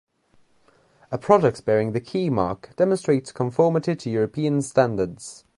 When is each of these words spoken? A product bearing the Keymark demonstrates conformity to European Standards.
A 1.11 1.19
product 1.19 1.63
bearing 1.63 1.91
the 1.91 2.01
Keymark 2.01 2.75
demonstrates 2.75 3.31
conformity 3.31 3.95
to 3.97 4.09
European 4.09 4.63
Standards. 4.63 5.45